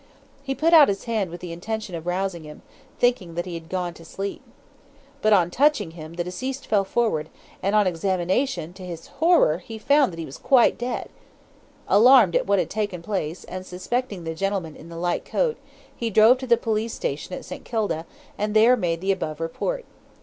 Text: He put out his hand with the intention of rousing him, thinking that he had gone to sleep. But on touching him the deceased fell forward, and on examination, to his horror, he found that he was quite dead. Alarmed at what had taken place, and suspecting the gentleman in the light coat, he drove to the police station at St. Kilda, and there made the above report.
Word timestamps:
He 0.41 0.55
put 0.55 0.73
out 0.73 0.87
his 0.87 1.03
hand 1.03 1.29
with 1.29 1.41
the 1.41 1.51
intention 1.51 1.93
of 1.93 2.07
rousing 2.07 2.43
him, 2.43 2.63
thinking 2.97 3.35
that 3.35 3.45
he 3.45 3.53
had 3.53 3.69
gone 3.69 3.93
to 3.93 4.03
sleep. 4.03 4.41
But 5.21 5.31
on 5.31 5.51
touching 5.51 5.91
him 5.91 6.13
the 6.15 6.23
deceased 6.23 6.65
fell 6.65 6.83
forward, 6.85 7.29
and 7.61 7.75
on 7.75 7.85
examination, 7.85 8.73
to 8.73 8.83
his 8.83 9.05
horror, 9.21 9.59
he 9.59 9.77
found 9.77 10.11
that 10.11 10.17
he 10.17 10.25
was 10.25 10.39
quite 10.39 10.75
dead. 10.79 11.09
Alarmed 11.87 12.35
at 12.35 12.47
what 12.47 12.57
had 12.57 12.71
taken 12.71 13.03
place, 13.03 13.43
and 13.43 13.63
suspecting 13.63 14.23
the 14.23 14.33
gentleman 14.33 14.75
in 14.75 14.89
the 14.89 14.97
light 14.97 15.23
coat, 15.23 15.57
he 15.95 16.09
drove 16.09 16.39
to 16.39 16.47
the 16.47 16.57
police 16.57 16.93
station 16.95 17.35
at 17.35 17.45
St. 17.45 17.63
Kilda, 17.63 18.07
and 18.39 18.55
there 18.55 18.75
made 18.75 19.01
the 19.01 19.11
above 19.11 19.39
report. 19.39 19.85